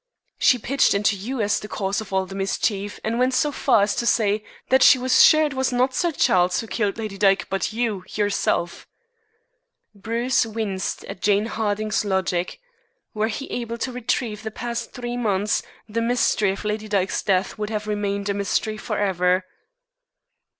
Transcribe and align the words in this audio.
"She 0.39 0.57
pitched 0.57 0.95
into 0.95 1.15
you 1.15 1.41
as 1.41 1.59
the 1.59 1.67
cause 1.67 2.01
of 2.01 2.11
all 2.11 2.25
the 2.25 2.33
mischief, 2.33 2.99
and 3.03 3.19
went 3.19 3.35
so 3.35 3.51
far 3.51 3.83
as 3.83 3.95
to 3.97 4.07
say 4.07 4.43
that 4.69 4.81
she 4.81 4.97
was 4.97 5.21
sure 5.21 5.43
it 5.45 5.53
was 5.53 5.71
not 5.71 5.93
Sir 5.93 6.11
Charles 6.11 6.59
who 6.59 6.65
killed 6.65 6.97
Lady 6.97 7.19
Dyke, 7.19 7.45
but 7.51 7.71
you 7.71 8.03
yourself." 8.09 8.87
Bruce 9.93 10.43
winced 10.43 11.03
at 11.05 11.21
Jane 11.21 11.45
Harding's 11.45 12.03
logic. 12.03 12.59
Were 13.13 13.27
he 13.27 13.45
able 13.51 13.77
to 13.77 13.91
retrieve 13.91 14.41
the 14.41 14.49
past 14.49 14.91
three 14.91 15.17
months 15.17 15.61
the 15.87 16.01
mystery 16.01 16.49
of 16.49 16.65
Lady 16.65 16.87
Dyke's 16.87 17.21
death 17.21 17.59
would 17.59 17.69
have 17.69 17.85
remained 17.85 18.27
a 18.27 18.33
mystery 18.33 18.77
forever. 18.77 19.45